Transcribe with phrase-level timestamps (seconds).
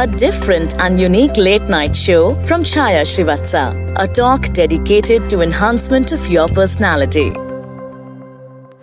[0.00, 6.12] a different and unique late night show from Chaya Srivatsa, a talk dedicated to enhancement
[6.12, 7.30] of your personality.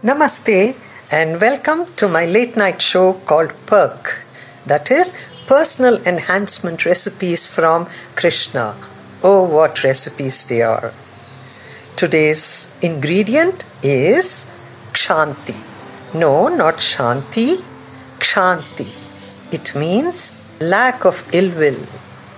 [0.03, 0.75] Namaste
[1.11, 4.25] and welcome to my late night show called Perk.
[4.65, 5.13] That is
[5.47, 7.87] personal enhancement recipes from
[8.17, 8.75] Krishna.
[9.23, 10.91] Oh, what recipes they are!
[11.95, 14.51] Today's ingredient is
[14.91, 15.55] Kshanti.
[16.13, 17.63] No, not Shanti,
[18.19, 18.89] Kshanti.
[19.53, 21.79] It means lack of ill will.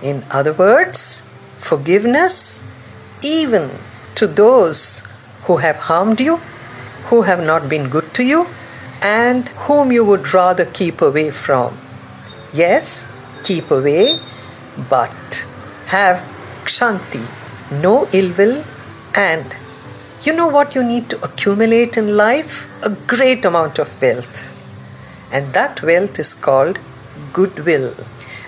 [0.02, 2.64] In other words, forgiveness
[3.22, 3.70] even
[4.14, 5.06] to those
[5.44, 6.36] who have harmed you,
[7.06, 8.46] who have not been good to you,
[9.02, 11.76] and whom you would rather keep away from.
[12.52, 13.10] Yes,
[13.44, 14.18] keep away,
[14.88, 15.46] but
[15.86, 16.18] have
[16.64, 17.24] kshanti,
[17.82, 18.64] no ill will,
[19.14, 19.54] and
[20.22, 22.68] you know what you need to accumulate in life?
[22.84, 24.54] A great amount of wealth.
[25.32, 26.78] And that wealth is called
[27.32, 27.94] goodwill.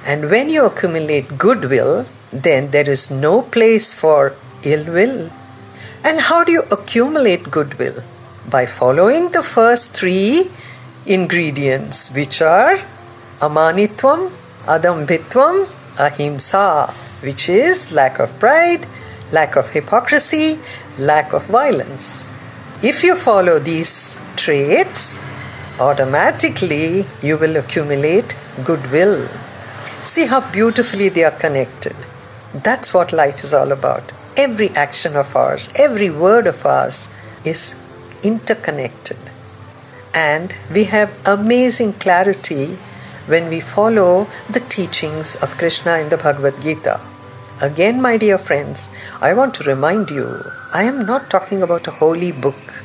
[0.07, 5.31] And when you accumulate goodwill, then there is no place for ill will.
[6.05, 8.03] And how do you accumulate goodwill?
[8.49, 10.51] By following the first three
[11.07, 12.77] ingredients, which are
[13.41, 14.31] amanitvam,
[14.65, 16.91] adambhitvam, ahimsa,
[17.23, 18.87] which is lack of pride,
[19.33, 20.59] lack of hypocrisy,
[20.99, 22.33] lack of violence.
[22.83, 25.19] If you follow these traits,
[25.79, 29.27] automatically you will accumulate goodwill.
[30.05, 31.97] See how beautifully they are connected.
[32.55, 34.13] That's what life is all about.
[34.37, 37.81] Every action of ours, every word of ours is
[38.23, 39.19] interconnected.
[40.15, 42.77] And we have amazing clarity
[43.27, 47.01] when we follow the teachings of Krishna in the Bhagavad Gita.
[47.61, 51.93] Again, my dear friends, I want to remind you I am not talking about a
[51.93, 52.85] holy book.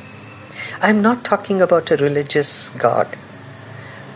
[0.82, 3.08] I'm not talking about a religious God.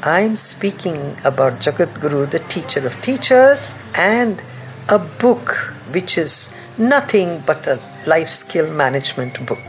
[0.02, 4.40] I'm speaking about Jagat Guru, the teacher of teachers, and
[4.88, 5.52] a book
[5.92, 9.60] which is nothing but a life skill management book.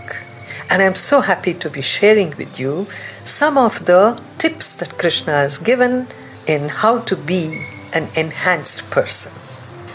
[0.69, 2.87] And I'm so happy to be sharing with you
[3.25, 6.07] some of the tips that Krishna has given
[6.47, 9.33] in how to be an enhanced person.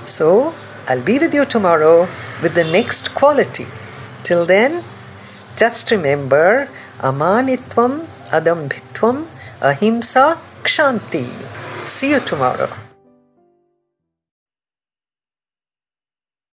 [0.04, 0.52] So,
[0.86, 2.00] I'll be with you tomorrow
[2.42, 3.66] with the next quality.
[4.22, 4.84] Till then,
[5.56, 9.28] just remember Amanitvam, Adambhitvam,
[9.60, 11.24] Ahimsa, Kshanti.
[11.86, 12.68] See you tomorrow.